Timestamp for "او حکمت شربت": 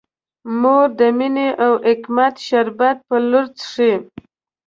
1.65-2.97